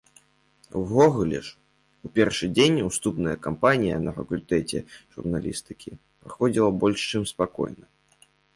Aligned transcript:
Увогуле 0.79 1.41
ж, 1.47 1.51
у 2.09 2.11
першы 2.15 2.49
дзень 2.55 2.79
уступная 2.89 3.35
кампанія 3.45 4.01
на 4.07 4.11
факультэце 4.17 4.79
журналістыкі 5.13 5.89
праходзіла 6.21 6.69
больш 6.85 6.99
чым 7.11 7.23
спакойна. 7.37 7.85